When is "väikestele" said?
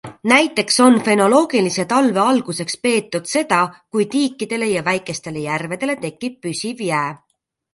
4.89-5.45